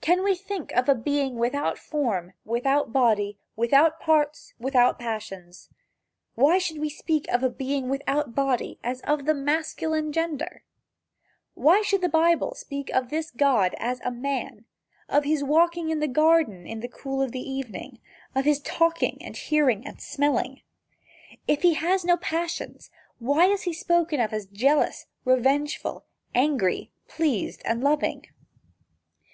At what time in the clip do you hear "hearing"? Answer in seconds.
19.34-19.86